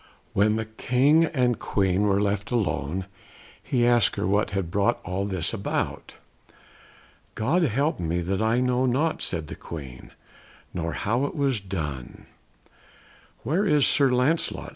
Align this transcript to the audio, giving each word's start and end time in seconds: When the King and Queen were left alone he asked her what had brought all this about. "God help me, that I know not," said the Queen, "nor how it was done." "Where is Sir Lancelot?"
When 0.33 0.55
the 0.55 0.65
King 0.65 1.25
and 1.25 1.59
Queen 1.59 2.07
were 2.07 2.19
left 2.19 2.49
alone 2.49 3.05
he 3.61 3.85
asked 3.85 4.15
her 4.15 4.25
what 4.25 4.49
had 4.49 4.71
brought 4.71 4.99
all 5.05 5.25
this 5.27 5.53
about. 5.53 6.15
"God 7.35 7.61
help 7.61 7.99
me, 7.99 8.19
that 8.21 8.41
I 8.41 8.61
know 8.61 8.87
not," 8.87 9.21
said 9.21 9.45
the 9.45 9.53
Queen, 9.53 10.09
"nor 10.73 10.93
how 10.93 11.25
it 11.25 11.35
was 11.35 11.59
done." 11.59 12.25
"Where 13.43 13.63
is 13.63 13.85
Sir 13.85 14.09
Lancelot?" 14.09 14.69